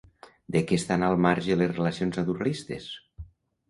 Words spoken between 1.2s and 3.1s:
marge les relacions naturalistes?